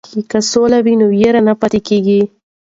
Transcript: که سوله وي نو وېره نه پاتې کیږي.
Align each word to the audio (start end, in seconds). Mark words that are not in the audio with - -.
که 0.31 0.37
سوله 0.51 0.77
وي 0.85 0.93
نو 0.99 1.05
وېره 1.13 1.41
نه 1.47 1.53
پاتې 1.59 1.79
کیږي. 1.87 2.21